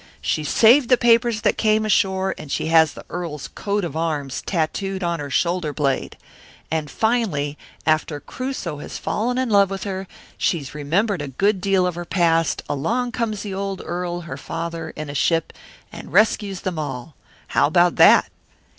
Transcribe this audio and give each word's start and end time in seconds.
She's 0.19 0.49
saved 0.49 0.89
the 0.89 0.97
papers 0.97 1.41
that 1.41 1.59
came 1.59 1.85
ashore, 1.85 2.33
and 2.35 2.51
she 2.51 2.69
has 2.69 2.93
the 2.93 3.05
Earl's 3.07 3.49
coat 3.49 3.83
of 3.85 3.95
arms 3.95 4.41
tattooed 4.41 5.03
on 5.03 5.19
her 5.19 5.29
shoulder 5.29 5.73
blade, 5.73 6.17
and 6.71 6.89
finally, 6.89 7.55
after 7.85 8.19
Crusoe 8.19 8.79
has 8.79 8.97
fallen 8.97 9.37
in 9.37 9.51
love 9.51 9.69
with 9.69 9.83
her, 9.83 9.99
and 9.99 10.07
she's 10.39 10.73
remembered 10.73 11.21
a 11.21 11.27
good 11.27 11.61
deal 11.61 11.85
of 11.85 11.93
her 11.93 12.03
past, 12.03 12.63
along 12.67 13.11
comes 13.11 13.43
the 13.43 13.53
old 13.53 13.79
Earl, 13.85 14.21
her 14.21 14.37
father, 14.37 14.89
in 14.95 15.07
a 15.07 15.13
ship 15.13 15.53
and 15.93 16.11
rescues 16.11 16.61
them 16.61 16.79
all. 16.79 17.13
How 17.49 17.67
about 17.67 17.97
that?" 17.97 18.31